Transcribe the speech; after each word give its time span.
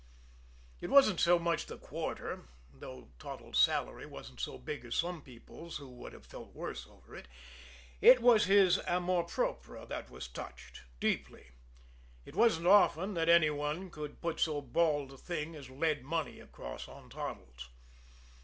It 0.79 0.89
wasn't 0.89 1.19
so 1.19 1.37
much 1.37 1.67
the 1.67 1.77
quarter, 1.77 2.45
though 2.73 3.09
Toddles' 3.19 3.59
salary 3.59 4.07
wasn't 4.07 4.39
so 4.39 4.57
big 4.57 4.83
as 4.83 4.95
some 4.95 5.21
people's 5.21 5.77
who 5.77 5.87
would 5.89 6.11
have 6.13 6.25
felt 6.25 6.55
worse 6.55 6.87
over 6.87 7.15
it, 7.15 7.27
it 8.01 8.19
was 8.19 8.45
his 8.45 8.79
amour 8.87 9.23
propre 9.25 9.85
that 9.87 10.09
was 10.09 10.27
touched 10.27 10.81
deeply. 10.99 11.51
It 12.25 12.35
wasn't 12.35 12.65
often 12.65 13.13
that 13.13 13.29
any 13.29 13.51
one 13.51 13.91
could 13.91 14.21
put 14.21 14.39
so 14.39 14.59
bald 14.59 15.11
a 15.13 15.17
thing 15.19 15.55
as 15.55 15.69
lead 15.69 16.03
money 16.03 16.39
across 16.39 16.87
on 16.87 17.07
Toddles. 17.11 17.69